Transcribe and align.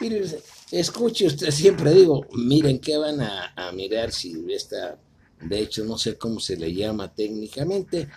Mire, 0.00 0.24
escuche 0.70 1.26
usted, 1.26 1.50
siempre 1.50 1.92
digo, 1.92 2.26
miren 2.34 2.80
qué 2.80 2.98
van 2.98 3.20
a, 3.20 3.72
mirar 3.72 4.12
si 4.12 4.44
esta, 4.50 4.98
de 5.40 5.60
hecho 5.60 5.84
no 5.84 5.96
sé 5.96 6.18
cómo 6.18 6.38
se 6.40 6.56
le 6.56 6.74
llama 6.74 7.14
técnicamente, 7.14 8.08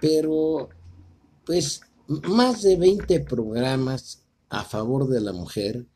pero 0.00 0.68
pues 1.44 1.80
más 2.06 2.62
de 2.62 2.76
20 2.76 3.20
programas 3.20 4.22
a 4.48 4.64
favor 4.64 5.08
de 5.08 5.20
la 5.20 5.32
mujer 5.32 5.86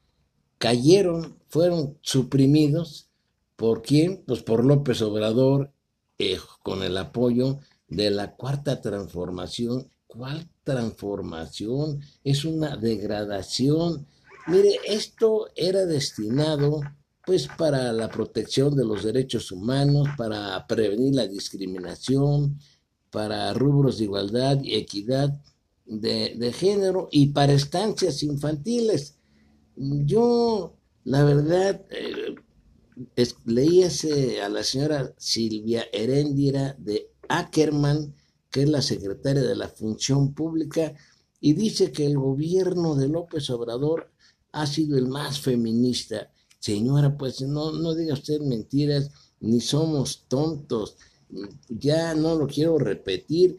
cayeron, 0.59 1.39
fueron 1.49 1.99
suprimidos. 2.03 3.09
¿Por 3.57 3.83
quién? 3.83 4.23
Pues 4.27 4.43
por 4.43 4.65
López 4.65 5.03
Obrador, 5.03 5.73
eh, 6.19 6.39
con 6.63 6.83
el 6.83 6.97
apoyo 6.97 7.59
de 7.89 8.11
la 8.11 8.37
cuarta 8.37 8.81
transformación. 8.81 9.89
¿Cuál 10.07 10.49
transformación? 10.63 12.01
Es 12.23 12.45
una 12.45 12.77
degradación. 12.77 14.07
Mire, 14.47 14.79
esto 14.87 15.49
era 15.55 15.87
destinado 15.87 16.81
pues 17.25 17.47
para 17.47 17.93
la 17.93 18.09
protección 18.09 18.75
de 18.77 18.85
los 18.85 19.05
derechos 19.05 19.53
humanos, 19.53 20.09
para 20.17 20.67
prevenir 20.67 21.15
la 21.15 21.27
discriminación, 21.27 22.59
para 23.11 23.53
rubros 23.53 23.99
de 23.99 24.05
igualdad 24.05 24.61
y 24.63 24.75
equidad 24.75 25.41
de, 25.85 26.53
género 26.53 27.09
y 27.13 27.29
para 27.29 27.53
estancias 27.53 28.23
infantiles. 28.23 29.19
Yo, 29.77 30.75
la 31.05 31.23
verdad, 31.23 31.83
eh, 31.91 32.35
leí 33.45 33.85
a 33.85 34.49
la 34.49 34.65
señora 34.65 35.15
Silvia 35.17 35.85
Heréndira 35.93 36.75
de 36.79 37.11
Ackerman, 37.29 38.15
que 38.51 38.63
es 38.63 38.69
la 38.69 38.83
secretaria 38.83 39.43
de 39.43 39.57
la 39.57 39.69
Función 39.69 40.35
Pública, 40.35 40.95
y 41.43 41.53
dice 41.53 41.93
que 41.93 42.07
el 42.07 42.17
gobierno 42.17 42.95
de 42.95 43.09
López 43.09 43.51
Obrador 43.51 44.11
ha 44.53 44.67
sido 44.67 44.97
el 44.97 45.09
más 45.09 45.41
feminista. 45.41 46.31
Señora, 46.59 47.19
pues 47.19 47.43
no, 47.43 47.73
no 47.73 47.95
diga 47.95 48.15
usted 48.15 48.41
mentiras, 48.41 49.11
ni 49.41 49.61
somos 49.61 50.25
tontos 50.29 50.97
ya 51.69 52.15
no 52.15 52.37
lo 52.37 52.47
quiero 52.47 52.79
repetir, 52.79 53.57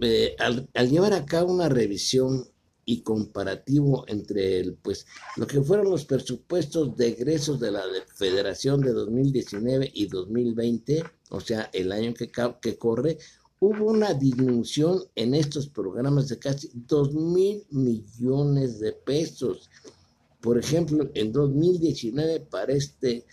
eh, 0.00 0.34
al, 0.38 0.68
llevar 0.88 1.12
a 1.12 1.24
cabo 1.24 1.52
una 1.52 1.68
revisión 1.68 2.46
y 2.84 3.02
comparativo 3.02 4.04
entre 4.08 4.58
el, 4.58 4.74
pues, 4.74 5.06
lo 5.36 5.46
que 5.46 5.60
fueron 5.60 5.90
los 5.90 6.04
presupuestos 6.04 6.96
de 6.96 7.08
egresos 7.08 7.60
de 7.60 7.70
la 7.70 7.82
Federación 8.14 8.80
de 8.80 8.92
2019 8.92 9.90
y 9.94 10.06
2020, 10.06 11.04
o 11.30 11.40
sea, 11.40 11.70
el 11.72 11.92
año 11.92 12.14
que, 12.14 12.32
que 12.60 12.78
corre, 12.78 13.18
hubo 13.60 13.90
una 13.90 14.14
disminución 14.14 15.02
en 15.14 15.34
estos 15.34 15.68
programas 15.68 16.28
de 16.28 16.38
casi 16.38 16.70
2 16.74 17.14
mil 17.14 17.66
millones 17.70 18.80
de 18.80 18.92
pesos. 18.92 19.70
Por 20.40 20.58
ejemplo, 20.58 21.10
en 21.14 21.30
2019 21.30 22.40
para 22.40 22.72
este 22.72 23.26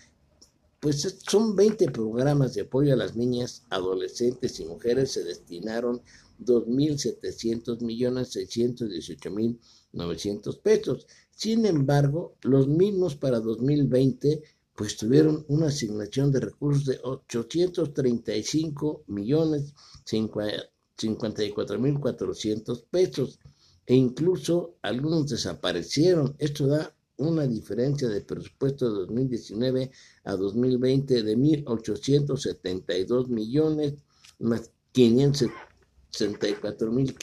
pues 0.80 1.18
son 1.26 1.56
20 1.56 1.90
programas 1.90 2.54
de 2.54 2.60
apoyo 2.60 2.92
a 2.92 2.96
las 2.96 3.16
niñas, 3.16 3.64
adolescentes 3.68 4.60
y 4.60 4.64
mujeres, 4.64 5.10
se 5.10 5.24
destinaron 5.24 6.00
2.700 6.44 7.80
millones 7.80 8.28
618 8.28 9.30
mil 9.32 9.58
900 9.92 10.58
pesos. 10.58 11.06
Sin 11.30 11.66
embargo, 11.66 12.36
los 12.42 12.68
mismos 12.68 13.16
para 13.16 13.40
2020 13.40 14.42
pues 14.78 14.96
tuvieron 14.96 15.44
una 15.48 15.66
asignación 15.66 16.30
de 16.30 16.38
recursos 16.38 16.86
de 16.86 17.00
835 17.02 19.02
millones 19.08 19.74
54 20.04 21.80
mil 21.80 21.98
400 21.98 22.82
pesos 22.82 23.40
e 23.84 23.96
incluso 23.96 24.76
algunos 24.82 25.30
desaparecieron. 25.30 26.36
Esto 26.38 26.68
da 26.68 26.94
una 27.16 27.44
diferencia 27.48 28.08
de 28.08 28.20
presupuesto 28.20 28.88
de 28.88 29.00
2019 29.00 29.90
a 30.22 30.36
2020 30.36 31.24
de 31.24 31.36
1.872 31.36 33.26
millones 33.26 33.94
más 34.38 34.70
564 34.92 36.92
mil 36.92 37.16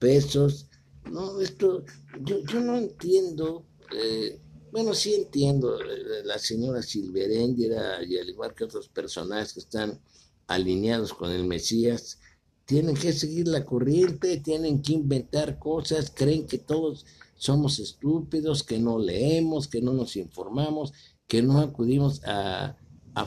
pesos. 0.00 0.66
No, 1.08 1.40
esto, 1.40 1.84
yo, 2.24 2.44
yo 2.44 2.58
no 2.58 2.76
entiendo, 2.76 3.66
eh, 3.96 4.40
bueno, 4.72 4.94
sí 4.94 5.14
entiendo, 5.14 5.78
eh, 5.80 6.24
la 6.24 6.38
señora 6.38 6.82
Silverendira 6.82 8.02
y 8.02 8.16
al 8.18 8.28
igual 8.30 8.54
que 8.54 8.64
otros 8.64 8.88
personajes 8.88 9.52
que 9.52 9.60
están 9.60 10.00
alineados 10.46 11.12
con 11.12 11.30
el 11.30 11.44
Mesías, 11.44 12.18
tienen 12.64 12.96
que 12.96 13.12
seguir 13.12 13.48
la 13.48 13.66
corriente, 13.66 14.38
tienen 14.38 14.80
que 14.80 14.94
inventar 14.94 15.58
cosas, 15.58 16.10
creen 16.14 16.46
que 16.46 16.56
todos 16.56 17.04
somos 17.36 17.78
estúpidos, 17.80 18.62
que 18.62 18.78
no 18.78 18.98
leemos, 18.98 19.68
que 19.68 19.82
no 19.82 19.92
nos 19.92 20.16
informamos, 20.16 20.94
que 21.26 21.42
no 21.42 21.60
acudimos 21.60 22.22
a, 22.24 22.76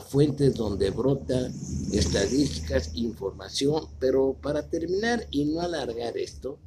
fuentes 0.08 0.54
donde 0.54 0.90
brota 0.90 1.48
estadísticas, 1.92 2.90
información, 2.96 3.84
pero 4.00 4.36
para 4.42 4.68
terminar 4.68 5.28
y 5.30 5.44
no 5.44 5.60
alargar 5.60 6.16
esto, 6.16 6.58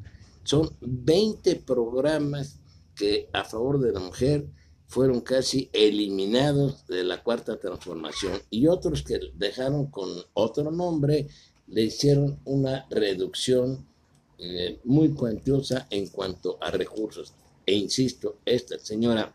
son 0.44 0.70
20 0.80 1.58
programas 1.58 2.60
que 2.96 3.30
a 3.34 3.44
favor 3.44 3.82
de 3.82 3.92
la 3.92 4.00
mujer 4.00 4.48
fueron 4.90 5.22
casi 5.22 5.70
eliminados 5.72 6.88
de 6.88 7.04
la 7.04 7.22
cuarta 7.22 7.60
transformación 7.60 8.42
y 8.50 8.66
otros 8.66 9.04
que 9.04 9.20
dejaron 9.36 9.86
con 9.86 10.10
otro 10.34 10.72
nombre 10.72 11.28
le 11.68 11.84
hicieron 11.84 12.40
una 12.44 12.88
reducción 12.90 13.88
eh, 14.40 14.80
muy 14.86 15.14
cuantiosa 15.14 15.88
en 15.92 16.08
cuanto 16.08 16.58
a 16.60 16.72
recursos. 16.72 17.34
E 17.68 17.76
insisto, 17.76 18.40
esta 18.44 18.80
señora, 18.80 19.32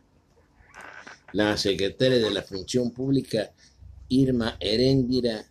la 1.32 1.56
secretaria 1.56 2.18
de 2.18 2.30
la 2.32 2.42
Función 2.42 2.90
Pública, 2.90 3.52
Irma 4.08 4.56
Heréndira 4.58 5.46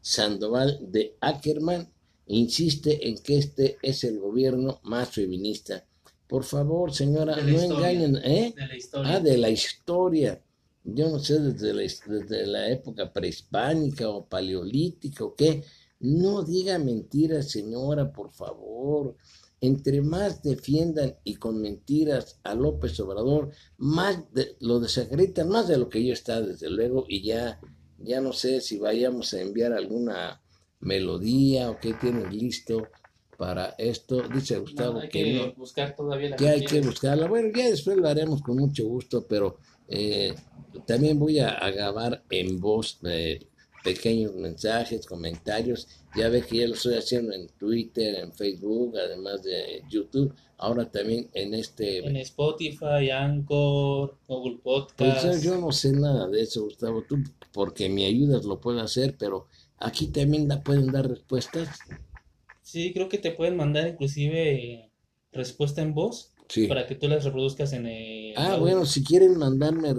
Sandoval 0.00 0.78
de 0.92 1.16
Ackerman, 1.20 1.92
insiste 2.28 3.08
en 3.08 3.18
que 3.18 3.38
este 3.38 3.78
es 3.82 4.04
el 4.04 4.20
gobierno 4.20 4.78
más 4.84 5.08
feminista. 5.10 5.84
Por 6.28 6.44
favor, 6.44 6.92
señora, 6.92 7.36
no 7.36 7.60
engañen, 7.60 8.16
¿eh? 8.16 8.52
De 8.54 8.66
la 8.66 8.76
historia. 8.76 9.12
Ah, 9.12 9.20
de 9.20 9.38
la 9.38 9.48
historia. 9.48 10.42
Yo 10.84 11.08
no 11.08 11.18
sé, 11.18 11.40
desde 11.40 11.72
la, 11.72 11.82
desde 11.82 12.46
la 12.46 12.68
época 12.68 13.12
prehispánica 13.12 14.08
o 14.10 14.26
paleolítica 14.26 15.24
o 15.24 15.34
qué, 15.34 15.64
no 16.00 16.42
diga 16.42 16.78
mentiras, 16.78 17.50
señora, 17.50 18.12
por 18.12 18.30
favor. 18.30 19.16
Entre 19.60 20.02
más 20.02 20.42
defiendan 20.42 21.16
y 21.24 21.36
con 21.36 21.60
mentiras 21.60 22.38
a 22.44 22.54
López 22.54 23.00
Obrador, 23.00 23.50
más 23.78 24.18
lo 24.60 24.78
desacreditan, 24.80 25.48
más 25.48 25.66
de 25.66 25.78
lo 25.78 25.88
que 25.88 26.04
yo 26.04 26.12
está, 26.12 26.40
desde 26.40 26.70
luego, 26.70 27.06
y 27.08 27.22
ya, 27.22 27.58
ya 27.98 28.20
no 28.20 28.32
sé 28.32 28.60
si 28.60 28.78
vayamos 28.78 29.34
a 29.34 29.40
enviar 29.40 29.72
alguna 29.72 30.40
melodía 30.78 31.70
o 31.70 31.80
qué 31.80 31.94
tienen 31.94 32.36
listo 32.36 32.86
para 33.38 33.76
esto. 33.78 34.22
Dice 34.28 34.58
Gustavo 34.58 35.00
que, 35.00 35.08
que 35.08 35.54
buscar 35.56 35.94
todavía 35.94 36.30
la 36.30 36.36
que 36.36 36.48
hay 36.48 36.64
que 36.64 36.80
buscarla. 36.80 37.28
Bueno, 37.28 37.50
ya 37.56 37.70
después 37.70 37.96
lo 37.96 38.08
haremos 38.08 38.42
con 38.42 38.56
mucho 38.56 38.84
gusto, 38.86 39.24
pero 39.26 39.58
eh, 39.88 40.34
también 40.84 41.18
voy 41.18 41.38
a, 41.38 41.54
grabar 41.70 42.24
en 42.30 42.60
voz 42.60 42.98
eh, 43.04 43.46
pequeños 43.84 44.34
mensajes, 44.34 45.06
comentarios. 45.06 45.86
Ya 46.16 46.28
ve 46.28 46.42
que 46.42 46.58
ya 46.58 46.68
lo 46.68 46.74
estoy 46.74 46.96
haciendo 46.96 47.32
en 47.32 47.46
Twitter, 47.50 48.16
en 48.16 48.32
Facebook, 48.32 48.96
además 48.98 49.44
de 49.44 49.84
YouTube. 49.88 50.34
Ahora 50.56 50.90
también 50.90 51.30
en 51.32 51.54
este... 51.54 51.98
En 51.98 52.16
Spotify, 52.16 53.10
Anchor, 53.12 54.16
Google 54.26 54.58
Podcast. 54.64 55.24
Pues 55.24 55.42
yo 55.44 55.56
no 55.58 55.70
sé 55.70 55.92
nada 55.92 56.26
de 56.26 56.42
eso, 56.42 56.64
Gustavo. 56.64 57.04
Tú, 57.08 57.18
porque 57.52 57.88
me 57.88 58.04
ayudas, 58.04 58.44
lo 58.44 58.60
puedo 58.60 58.80
hacer, 58.80 59.14
pero 59.16 59.46
aquí 59.78 60.08
también 60.08 60.48
la 60.48 60.60
pueden 60.60 60.90
dar 60.90 61.08
respuestas. 61.08 61.78
Sí, 62.68 62.92
creo 62.92 63.08
que 63.08 63.16
te 63.16 63.30
pueden 63.30 63.56
mandar 63.56 63.88
inclusive 63.88 64.92
respuesta 65.32 65.80
en 65.80 65.94
voz 65.94 66.34
para 66.68 66.86
que 66.86 66.96
tú 66.96 67.08
las 67.08 67.24
reproduzcas 67.24 67.72
en 67.72 67.86
el... 67.86 68.34
Ah, 68.36 68.58
bueno, 68.58 68.84
si 68.84 69.02
quieren 69.02 69.38
mandarme 69.38 69.94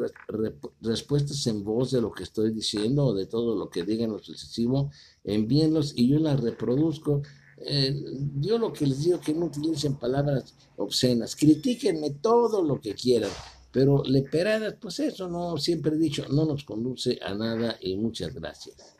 respuestas 0.80 1.48
en 1.48 1.64
voz 1.64 1.90
de 1.90 2.00
lo 2.00 2.12
que 2.12 2.22
estoy 2.22 2.52
diciendo 2.52 3.08
o 3.08 3.16
de 3.16 3.26
todo 3.26 3.56
lo 3.56 3.72
que 3.72 3.84
digan 3.84 4.12
lo 4.12 4.20
sucesivo, 4.20 4.92
envíenlos 5.24 5.94
y 5.96 6.10
yo 6.10 6.20
las 6.20 6.40
reproduzco. 6.40 7.24
Eh, 7.58 7.92
yo 8.40 8.60
lo 8.60 8.72
que 8.72 8.86
les 8.86 9.04
digo 9.04 9.20
que 9.20 9.34
no 9.34 9.48
utilicen 9.48 9.96
palabras 9.96 10.54
obscenas, 10.78 11.36
critíquenme 11.36 12.12
todo 12.22 12.64
lo 12.64 12.80
que 12.80 12.94
quieran, 12.94 13.32
pero 13.72 14.04
leperadas, 14.04 14.76
pues 14.80 15.00
eso 15.00 15.28
no, 15.28 15.58
siempre 15.58 15.96
he 15.96 15.98
dicho, 15.98 16.24
no 16.30 16.46
nos 16.46 16.66
conduce 16.66 17.18
a 17.24 17.34
nada 17.34 17.80
y 17.82 17.98
muchas 17.98 18.32
gracias. 18.32 18.99